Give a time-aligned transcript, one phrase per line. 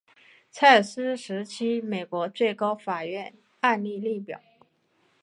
[0.49, 4.41] 蔡斯时期美国最高法院案例列表